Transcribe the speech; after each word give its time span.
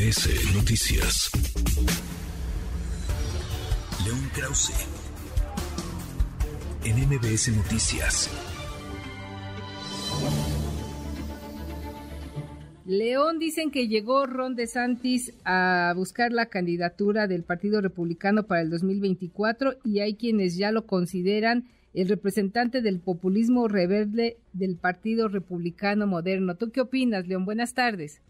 MBS 0.00 0.54
Noticias. 0.54 1.30
León 4.02 4.30
Krause. 4.34 4.72
En 6.86 6.96
MBS 7.06 7.54
Noticias. 7.54 8.30
León 12.86 13.38
dicen 13.38 13.70
que 13.70 13.88
llegó 13.88 14.24
Ron 14.24 14.54
DeSantis 14.54 15.34
a 15.44 15.92
buscar 15.94 16.32
la 16.32 16.46
candidatura 16.46 17.26
del 17.26 17.42
Partido 17.42 17.82
Republicano 17.82 18.44
para 18.44 18.62
el 18.62 18.70
2024 18.70 19.74
y 19.84 20.00
hay 20.00 20.14
quienes 20.14 20.56
ya 20.56 20.72
lo 20.72 20.86
consideran 20.86 21.68
el 21.92 22.08
representante 22.08 22.80
del 22.80 23.00
populismo 23.00 23.68
rebelde 23.68 24.38
del 24.54 24.76
Partido 24.76 25.28
Republicano 25.28 26.06
Moderno. 26.06 26.54
¿Tú 26.54 26.70
qué 26.70 26.80
opinas, 26.80 27.28
León? 27.28 27.44
Buenas 27.44 27.74
tardes. 27.74 28.22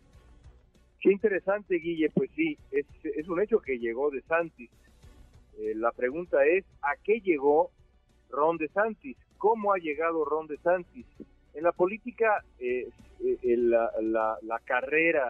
Qué 1.00 1.10
interesante, 1.10 1.77
Guille. 1.77 2.10
Pues 2.10 2.30
sí, 2.36 2.59
es, 2.70 3.28
un 3.28 3.40
hecho 3.40 3.60
que 3.60 3.78
llegó 3.78 4.10
DeSantis. 4.10 4.70
Eh, 5.59 5.74
la 5.74 5.92
pregunta 5.92 6.45
es, 6.45 6.64
¿a 6.82 6.96
qué 7.02 7.20
llegó 7.20 7.70
Ron 8.30 8.59
DeSantis? 8.59 9.16
¿Cómo 9.38 9.73
ha 9.73 9.78
llegado 9.78 10.24
Ron 10.24 10.46
DeSantis? 10.46 11.06
En 11.54 11.64
la 11.64 11.73
política, 11.73 12.45
eh, 12.59 12.88
eh, 13.23 13.56
la, 13.56 14.60
carrera 14.64 15.28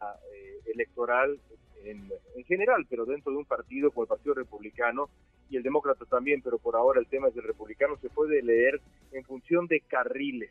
electoral 0.67 1.39
en, 1.85 2.11
general, 2.45 2.85
pero 2.91 3.05
dentro 3.07 3.33
de 3.33 3.39
un 3.39 3.45
partido 3.45 3.91
como 3.91 4.03
el 4.03 4.09
Partido 4.09 4.35
Republicano 4.35 5.09
y 5.49 5.57
el 5.57 5.63
Demócrata 5.63 6.05
también, 6.05 6.43
pero 6.43 6.59
por 6.59 6.75
ahora 6.75 7.01
el 7.01 7.07
tema 7.07 7.29
es 7.29 7.35
del 7.35 7.45
Republicano, 7.45 7.97
se 7.99 8.09
puede 8.11 8.43
leer 8.43 8.81
en 9.13 9.25
función 9.25 9.67
de 9.67 9.81
carriles. 9.81 10.51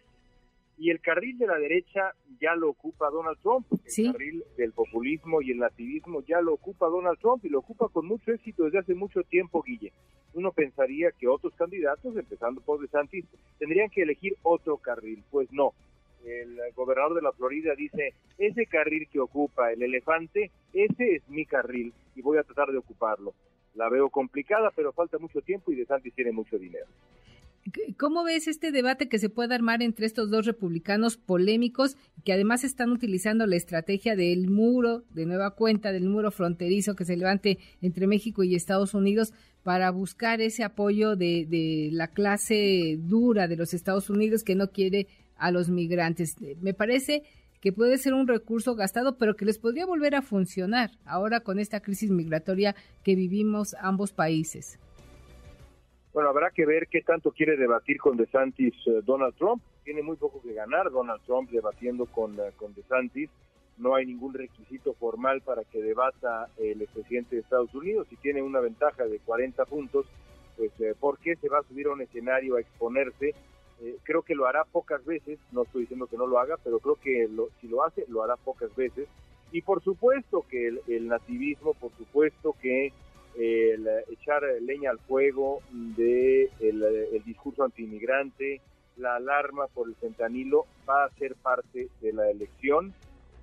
Y 0.82 0.92
el 0.92 1.02
carril 1.02 1.38
de 1.38 1.46
la 1.46 1.58
derecha 1.58 2.14
ya 2.40 2.56
lo 2.56 2.70
ocupa 2.70 3.10
Donald 3.10 3.38
Trump, 3.42 3.68
el 3.70 4.14
carril 4.14 4.44
del 4.56 4.72
populismo 4.72 5.42
y 5.42 5.52
el 5.52 5.58
nativismo 5.58 6.24
ya 6.26 6.40
lo 6.40 6.54
ocupa 6.54 6.88
Donald 6.88 7.20
Trump 7.20 7.44
y 7.44 7.50
lo 7.50 7.60
ocupa 7.60 7.90
con 7.90 8.06
mucho 8.06 8.32
éxito 8.32 8.64
desde 8.64 8.80
hace 8.80 8.96
mucho 8.96 9.24
tiempo, 9.24 9.62
Guille. 9.62 9.92
Uno 10.36 10.54
pensaría 10.54 11.12
que 11.12 11.28
otros 11.28 11.54
candidatos, 11.56 12.16
empezando 12.16 12.62
por 12.62 12.80
DeSantis, 12.80 13.26
tendrían 13.58 13.90
que 13.90 14.04
elegir 14.04 14.38
otro 14.42 14.78
carril. 14.78 15.22
Pues 15.30 15.52
no. 15.52 15.74
El 16.26 16.58
gobernador 16.76 17.14
de 17.16 17.24
la 17.24 17.34
Florida 17.34 17.76
dice, 17.76 18.14
ese 18.38 18.66
carril 18.66 19.10
que 19.12 19.20
ocupa 19.20 19.74
el 19.74 19.84
elefante, 19.84 20.50
ese 20.72 21.16
es 21.16 21.28
mi 21.28 21.46
carril 21.46 21.92
y 22.16 22.22
voy 22.22 22.38
a 22.38 22.44
tratar 22.44 22.72
de 22.72 22.78
ocuparlo. 22.78 23.34
La 23.76 23.90
veo 23.90 24.10
complicada, 24.10 24.72
pero 24.74 24.94
falta 24.94 25.18
mucho 25.18 25.42
tiempo 25.42 25.74
y 25.74 25.76
DeSantis 25.76 26.14
tiene 26.14 26.32
mucho 26.32 26.58
dinero. 26.58 26.88
¿Cómo 27.98 28.24
ves 28.24 28.48
este 28.48 28.72
debate 28.72 29.10
que 29.10 29.20
se 29.20 29.30
puede 29.30 29.54
armar 29.54 29.82
entre 29.82 30.06
estos 30.06 30.30
dos 30.30 30.46
republicanos 30.46 31.18
polémicos 31.18 31.98
que 32.24 32.34
además 32.34 32.64
están 32.64 32.90
utilizando 32.92 33.46
la 33.46 33.58
estrategia 33.58 34.16
del 34.16 34.50
muro, 34.50 35.04
de 35.14 35.26
nueva 35.26 35.56
cuenta, 35.56 35.92
del 35.92 36.08
muro 36.10 36.32
fronterizo 36.32 36.96
que 36.96 37.06
se 37.06 37.18
levante 37.18 37.60
entre 37.82 38.08
México 38.08 38.44
y 38.44 38.56
Estados 38.56 38.94
Unidos 38.94 39.34
para 39.64 39.92
buscar 39.92 40.42
ese 40.42 40.64
apoyo 40.64 41.16
de, 41.16 41.46
de 41.50 41.90
la 41.92 42.08
clase 42.08 42.98
dura 43.00 43.48
de 43.48 43.58
los 43.58 43.74
Estados 43.74 44.10
Unidos 44.10 44.44
que 44.44 44.56
no 44.56 44.72
quiere 44.72 45.08
a 45.36 45.52
los 45.52 45.70
migrantes? 45.70 46.36
Me 46.62 46.74
parece 46.74 47.24
que 47.60 47.74
puede 47.74 47.98
ser 47.98 48.14
un 48.14 48.28
recurso 48.28 48.76
gastado, 48.76 49.18
pero 49.18 49.36
que 49.36 49.46
les 49.46 49.60
podría 49.60 49.86
volver 49.86 50.16
a 50.16 50.22
funcionar 50.22 50.92
ahora 51.06 51.42
con 51.42 51.60
esta 51.60 51.82
crisis 51.82 52.10
migratoria 52.10 52.76
que 53.04 53.16
vivimos 53.16 53.76
ambos 53.82 54.14
países. 54.14 54.80
Bueno, 56.12 56.30
habrá 56.30 56.50
que 56.50 56.66
ver 56.66 56.88
qué 56.88 57.02
tanto 57.02 57.32
quiere 57.32 57.56
debatir 57.56 58.00
con 58.00 58.18
DeSantis 58.18 58.74
eh, 58.88 59.02
Donald 59.04 59.36
Trump. 59.36 59.62
Tiene 59.84 60.02
muy 60.02 60.16
poco 60.18 60.42
que 60.42 60.54
ganar 60.54 60.90
Donald 60.90 61.22
Trump 61.26 61.52
debatiendo 61.52 62.08
con, 62.08 62.40
uh, 62.40 62.52
con 62.58 62.74
DeSantis. 62.74 63.30
No 63.78 63.94
hay 63.94 64.08
ningún 64.08 64.34
requisito 64.34 64.94
formal 64.96 65.42
para 65.42 65.64
que 65.66 65.82
debata 65.82 66.50
el 66.58 66.86
presidente 66.92 67.36
de 67.36 67.44
Estados 67.44 67.74
Unidos. 67.76 68.08
Si 68.10 68.16
tiene 68.18 68.42
una 68.42 68.60
ventaja 68.60 69.06
de 69.06 69.20
40 69.20 69.64
puntos, 69.66 70.08
pues 70.58 70.72
eh, 70.82 70.96
¿por 71.00 71.20
qué 71.20 71.36
se 71.36 71.48
va 71.48 71.60
a 71.60 71.64
subir 71.64 71.86
a 71.88 71.92
un 71.92 72.02
escenario 72.02 72.56
a 72.56 72.62
exponerse? 72.62 73.36
creo 74.04 74.24
que 74.24 74.36
lo 74.36 74.46
hará 74.46 74.66
pocas 74.66 75.06
veces. 75.06 75.40
No 75.54 75.64
estoy 75.64 75.84
diciendo 75.84 76.08
que 76.08 76.18
no 76.18 76.28
lo 76.28 76.38
haga, 76.38 76.58
pero 76.62 76.80
creo 76.80 76.96
que 76.96 77.30
si 77.62 77.70
lo 77.70 77.84
hace, 77.86 78.04
lo 78.10 78.24
hará 78.24 78.36
pocas 78.36 78.76
veces. 78.76 79.08
Y 79.54 79.62
por 79.62 79.82
supuesto 79.82 80.46
que 80.50 80.68
el, 80.68 80.82
el 80.90 81.08
nativismo, 81.08 81.74
por 81.76 81.94
supuesto 81.94 82.54
que 82.62 82.92
echar 84.40 84.62
leña 84.62 84.92
al 84.92 85.00
fuego 85.00 85.62
de 85.72 86.50
el, 86.60 87.24
discurso 87.26 87.64
antimigrante, 87.64 88.62
la 88.98 89.16
alarma 89.16 89.68
por 89.68 89.88
el 89.88 89.96
fentanilo 89.96 90.66
va 90.88 91.06
a 91.06 91.10
ser 91.12 91.36
parte 91.36 91.90
de 92.02 92.14
la 92.14 92.30
elección. 92.30 92.94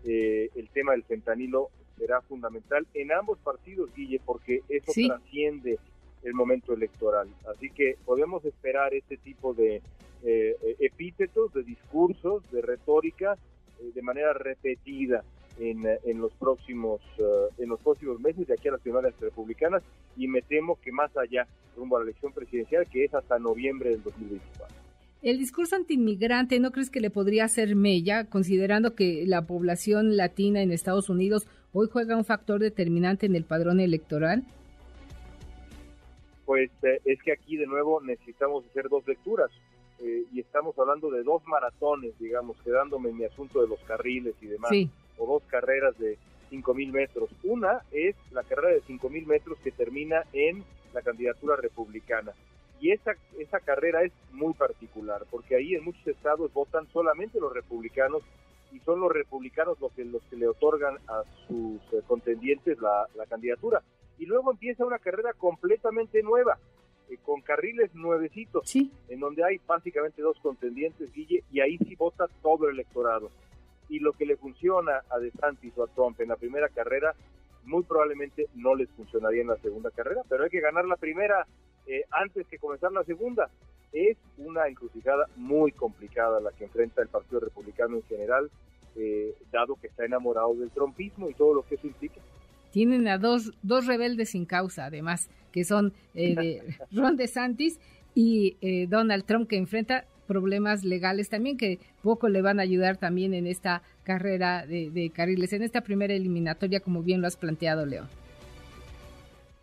Eh, 0.05 0.51
el 0.55 0.69
tema 0.69 0.93
del 0.93 1.05
fentanilo 1.05 1.71
será 1.99 2.21
fundamental 2.23 2.87
en 2.95 3.13
ambos 3.13 3.39
partidos, 3.39 3.91
Guille, 3.95 4.21
porque 4.25 4.63
eso 4.69 4.93
trasciende 5.07 5.79
el 6.23 6.35
momento 6.35 6.75
electoral. 6.75 7.29
Así 7.49 7.71
que 7.71 7.97
podemos 8.05 8.45
esperar 8.45 8.93
este 8.95 9.17
tipo 9.17 9.55
de 9.55 9.81
eh, 10.25 10.77
epítetos, 10.81 11.53
de 11.53 11.63
discursos, 11.63 12.43
de 12.51 12.61
retórica, 12.61 13.39
eh, 13.81 13.91
de 13.95 14.03
manera 14.03 14.33
repetida 14.33 15.25
en, 15.59 15.87
eh, 15.87 15.99
en 16.05 16.21
los 16.21 16.33
próximos 16.35 17.01
eh, 17.19 17.23
en 17.59 17.69
los 17.69 17.81
próximos 17.81 18.21
meses 18.21 18.47
de 18.47 18.55
aquí 18.55 18.69
a 18.69 18.73
las 18.73 18.83
ciudades 18.83 19.15
republicanas 19.21 19.83
y 20.17 20.29
me 20.29 20.43
temo 20.43 20.79
que 20.83 20.93
más 20.93 21.17
allá 21.17 21.47
rumbo 21.77 21.97
a 21.97 22.01
la 22.01 22.05
elección 22.11 22.33
presidencial 22.33 22.87
que 22.91 23.05
es 23.05 23.15
hasta 23.15 23.39
noviembre 23.39 23.91
del 23.91 24.03
2024. 24.03 24.75
El 25.23 25.39
discurso 25.39 25.75
antiinmigrante, 25.77 26.61
¿no 26.61 26.71
crees 26.71 26.91
que 26.91 27.01
le 27.01 27.11
podría 27.11 27.45
hacer 27.45 27.75
mella, 27.75 28.27
considerando 28.27 28.95
que 28.95 29.25
la 29.27 29.47
población 29.47 30.17
latina 30.17 30.63
en 30.63 30.71
Estados 30.71 31.09
Unidos 31.09 31.49
hoy 31.73 31.89
juega 31.91 32.17
un 32.17 32.25
factor 32.25 32.61
determinante 32.61 33.27
en 33.27 33.35
el 33.35 33.45
padrón 33.45 33.81
electoral? 33.81 34.45
Pues 36.45 36.71
eh, 36.83 37.01
es 37.05 37.21
que 37.23 37.33
aquí 37.33 37.57
de 37.57 37.67
nuevo 37.67 38.01
necesitamos 38.01 38.65
hacer 38.67 38.89
dos 38.89 39.07
lecturas 39.07 39.51
y 40.31 40.41
estamos 40.41 40.79
hablando 40.79 41.11
de 41.11 41.23
dos 41.23 41.43
maratones, 41.47 42.13
digamos, 42.19 42.59
quedándome 42.63 43.09
en 43.09 43.17
mi 43.17 43.25
asunto 43.25 43.63
de 43.63 43.69
los 43.69 43.81
carriles 43.81 44.35
y 44.43 44.47
demás. 44.47 44.69
Sí 44.71 44.91
o 45.19 45.27
dos 45.27 45.43
carreras 45.45 45.99
de 45.99 46.19
5.000 46.51 46.93
metros. 46.93 47.31
Una 47.43 47.83
es 47.93 48.15
la 48.31 48.43
carrera 48.43 48.71
de 48.71 48.83
5.000 48.83 49.27
metros 49.27 49.59
que 49.63 49.73
termina 49.73 50.25
en 50.33 50.65
la 50.93 51.03
candidatura 51.03 51.57
republicana. 51.57 52.33
Y 52.81 52.93
esa, 52.93 53.13
esa 53.39 53.61
carrera 53.61 54.03
es 54.03 54.13
muy 54.33 54.53
particular, 54.53 55.25
porque 55.31 55.57
ahí 55.57 55.75
en 55.75 55.85
muchos 55.85 56.07
estados 56.07 56.53
votan 56.53 56.87
solamente 56.93 57.41
los 57.41 57.53
republicanos 57.53 58.23
y 58.73 58.81
son 58.81 59.01
los 59.01 59.13
republicanos 59.13 59.81
los 59.81 59.93
que, 59.93 60.05
los 60.05 60.23
que 60.25 60.37
le 60.37 60.49
otorgan 60.49 60.97
a 61.09 61.23
sus 61.47 61.81
eh, 61.93 62.03
contendientes 62.07 62.79
la, 62.81 63.07
candidatura. 63.29 63.83
Y 64.19 64.27
luego 64.27 64.51
empieza 64.51 64.85
una 64.85 64.99
carrera 64.99 65.33
completamente 65.33 66.23
nueva, 66.23 66.59
eh, 67.09 67.17
con 67.25 67.41
carriles 67.41 67.95
nuevecitos, 67.95 68.75
en 68.75 69.21
donde 69.21 69.45
hay 69.45 69.59
básicamente 69.67 70.21
dos 70.21 70.39
contendientes, 70.41 71.13
Guille, 71.13 71.45
y 71.51 71.61
ahí 71.61 71.79
sí 71.79 71.95
vota 71.97 72.27
todo 72.43 72.69
el 72.69 72.75
electorado 72.75 73.31
y 73.89 74.01
lo 74.01 74.13
que 74.13 74.27
le 74.27 74.37
funciona 74.37 75.03
a 75.11 75.19
DeSantis 75.19 75.77
o 75.77 75.85
a 75.85 75.89
Trump 75.89 76.21
en 76.21 76.29
la 76.29 76.37
primera 76.37 76.69
carrera, 76.69 77.15
muy 77.65 77.83
probablemente 77.83 78.49
no 78.55 78.75
les 78.75 78.89
funcionaría 78.91 79.43
en 79.43 79.49
la 79.49 79.57
segunda 79.59 79.91
carrera, 79.91 80.23
pero 80.29 80.45
hay 80.45 80.51
que 80.51 80.61
ganar 80.61 80.85
la 80.87 80.97
primera 80.97 81.47
eh, 81.87 82.03
antes 82.11 82.47
que 82.47 82.59
comenzar 82.59 82.93
la 82.93 83.05
segunda. 83.05 83.51
Es 83.93 84.17
una 84.39 84.67
encrucijada 84.67 85.27
muy 85.37 85.73
complicada 85.73 86.41
la 86.41 86.51
que 86.53 86.65
enfrenta 86.65 87.03
el 87.03 87.09
Partido 87.09 87.41
Republicano 87.41 87.97
en 87.97 88.03
general, 88.05 88.51
eh, 88.97 89.35
dado 89.53 89.77
que 89.77 89.87
está 89.89 90.05
enamorado 90.05 90.55
del 90.55 90.71
trumpismo 90.71 91.31
y 91.31 91.35
todo 91.35 91.55
lo 91.55 91.63
que 91.63 91.77
eso 91.77 91.87
implica. 91.87 92.21
Tienen 92.73 93.09
a 93.09 93.19
dos, 93.19 93.53
dos 93.63 93.87
rebeldes 93.87 94.31
sin 94.31 94.45
causa, 94.45 94.87
además, 94.87 95.31
que 95.53 95.65
son 95.65 95.95
eh, 96.15 96.35
de 96.35 96.77
Ron 96.93 97.17
DeSantis 97.17 97.81
y 98.15 98.87
Donald 98.87 99.27
Trump, 99.27 99.49
que 99.49 99.57
enfrenta 99.57 100.07
problemas 100.27 100.85
legales 100.85 101.29
también 101.29 101.57
que 101.57 101.79
poco 102.03 102.29
le 102.29 102.43
van 102.43 102.59
a 102.59 102.63
ayudar 102.63 102.97
también 102.97 103.35
en 103.35 103.47
esta 103.47 103.83
carrera 104.05 104.67
de, 104.67 105.11
carriles, 105.15 105.53
en 105.53 105.63
esta 105.63 105.81
primera 105.81 106.15
eliminatoria, 106.15 106.81
como 106.81 107.03
bien 107.03 107.21
lo 107.21 107.27
has 107.27 107.37
planteado, 107.37 107.87
Leo. 107.87 108.05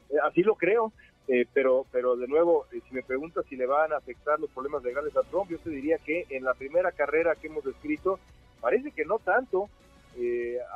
Eh, 0.09 0.15
así 0.23 0.41
lo 0.41 0.55
creo, 0.55 0.91
eh, 1.27 1.45
pero, 1.53 1.85
pero 1.91 2.15
de 2.15 2.27
nuevo, 2.27 2.65
eh, 2.71 2.81
si 2.87 2.93
me 2.93 3.03
preguntas 3.03 3.45
si 3.47 3.55
le 3.55 3.65
van 3.65 3.93
a 3.93 3.97
afectar 3.97 4.39
los 4.39 4.49
problemas 4.49 4.83
legales 4.83 5.15
a 5.15 5.21
Trump, 5.23 5.49
yo 5.49 5.59
te 5.59 5.69
diría 5.69 5.97
que 5.97 6.25
en 6.29 6.43
la 6.43 6.53
primera 6.53 6.91
carrera 6.91 7.35
que 7.35 7.47
hemos 7.47 7.63
descrito, 7.63 8.19
parece 8.59 8.91
que 8.91 9.05
no 9.05 9.19
tanto, 9.19 9.69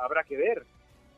habrá 0.02 0.24
que 0.24 0.36
ver, 0.36 0.64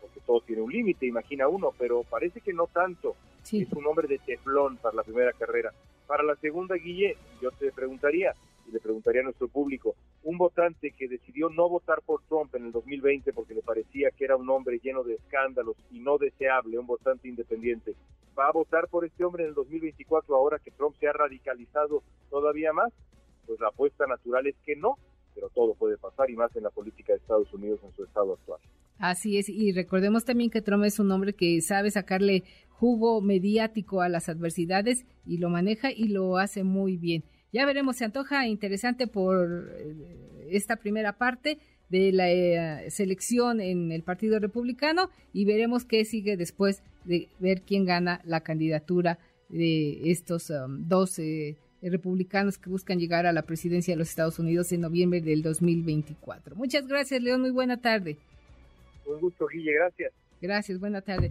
porque 0.00 0.20
todo 0.26 0.40
tiene 0.40 0.62
un 0.62 0.70
límite, 0.70 1.06
imagina 1.06 1.48
uno, 1.48 1.72
pero 1.78 2.02
parece 2.02 2.40
que 2.40 2.52
no 2.52 2.66
tanto. 2.66 3.16
Es 3.50 3.72
un 3.72 3.86
hombre 3.86 4.06
de 4.06 4.18
teflón 4.18 4.76
para 4.76 4.96
la 4.96 5.02
primera 5.02 5.32
carrera. 5.32 5.72
Para 6.06 6.22
la 6.22 6.36
segunda, 6.36 6.74
Guille, 6.74 7.16
yo 7.40 7.50
te 7.52 7.72
preguntaría, 7.72 8.34
le 8.72 8.80
preguntaría 8.80 9.20
a 9.20 9.24
nuestro 9.24 9.48
público, 9.48 9.94
un 10.22 10.38
votante 10.38 10.92
que 10.92 11.08
decidió 11.08 11.48
no 11.48 11.68
votar 11.68 12.02
por 12.02 12.22
Trump 12.28 12.54
en 12.54 12.66
el 12.66 12.72
2020 12.72 13.32
porque 13.32 13.54
le 13.54 13.62
parecía 13.62 14.10
que 14.10 14.24
era 14.24 14.36
un 14.36 14.48
hombre 14.50 14.78
lleno 14.82 15.02
de 15.02 15.14
escándalos 15.14 15.76
y 15.90 16.00
no 16.00 16.18
deseable, 16.18 16.78
un 16.78 16.86
votante 16.86 17.28
independiente, 17.28 17.94
¿va 18.38 18.48
a 18.48 18.52
votar 18.52 18.88
por 18.88 19.04
este 19.04 19.24
hombre 19.24 19.44
en 19.44 19.50
el 19.50 19.54
2024 19.54 20.34
ahora 20.34 20.58
que 20.58 20.70
Trump 20.70 20.96
se 20.98 21.08
ha 21.08 21.12
radicalizado 21.12 22.02
todavía 22.30 22.72
más? 22.72 22.92
Pues 23.46 23.60
la 23.60 23.68
apuesta 23.68 24.06
natural 24.06 24.46
es 24.46 24.56
que 24.64 24.76
no, 24.76 24.96
pero 25.34 25.48
todo 25.50 25.74
puede 25.74 25.96
pasar 25.96 26.30
y 26.30 26.36
más 26.36 26.54
en 26.56 26.64
la 26.64 26.70
política 26.70 27.12
de 27.12 27.18
Estados 27.18 27.52
Unidos 27.52 27.80
en 27.82 27.92
su 27.94 28.04
estado 28.04 28.34
actual. 28.34 28.60
Así 28.98 29.38
es, 29.38 29.48
y 29.48 29.72
recordemos 29.72 30.24
también 30.24 30.50
que 30.50 30.60
Trump 30.60 30.84
es 30.84 30.98
un 30.98 31.10
hombre 31.10 31.32
que 31.32 31.60
sabe 31.62 31.90
sacarle 31.90 32.44
jugo 32.68 33.20
mediático 33.20 34.02
a 34.02 34.08
las 34.08 34.28
adversidades 34.28 35.06
y 35.26 35.38
lo 35.38 35.48
maneja 35.48 35.90
y 35.90 36.08
lo 36.08 36.36
hace 36.36 36.64
muy 36.64 36.96
bien. 36.96 37.24
Ya 37.52 37.66
veremos, 37.66 37.96
se 37.96 38.04
antoja 38.04 38.46
interesante 38.46 39.06
por 39.06 39.70
eh, 39.76 40.48
esta 40.50 40.76
primera 40.76 41.14
parte 41.14 41.58
de 41.88 42.12
la 42.12 42.30
eh, 42.30 42.90
selección 42.90 43.60
en 43.60 43.90
el 43.90 44.02
Partido 44.02 44.38
Republicano 44.38 45.10
y 45.32 45.44
veremos 45.44 45.84
qué 45.84 46.04
sigue 46.04 46.36
después 46.36 46.82
de 47.04 47.28
ver 47.40 47.62
quién 47.62 47.84
gana 47.84 48.20
la 48.24 48.40
candidatura 48.40 49.18
de 49.48 50.10
estos 50.10 50.50
um, 50.50 50.86
dos 50.86 51.18
eh, 51.18 51.56
republicanos 51.82 52.58
que 52.58 52.70
buscan 52.70 52.98
llegar 52.98 53.26
a 53.26 53.32
la 53.32 53.42
presidencia 53.42 53.94
de 53.94 53.98
los 53.98 54.10
Estados 54.10 54.38
Unidos 54.38 54.70
en 54.70 54.82
noviembre 54.82 55.20
del 55.20 55.42
2024. 55.42 56.54
Muchas 56.54 56.86
gracias, 56.86 57.20
León. 57.20 57.40
Muy 57.40 57.50
buena 57.50 57.80
tarde. 57.80 58.16
Un 59.06 59.20
gusto, 59.20 59.46
Guille. 59.48 59.72
Gracias. 59.72 60.12
Gracias. 60.40 60.78
Buena 60.78 61.00
tarde. 61.00 61.30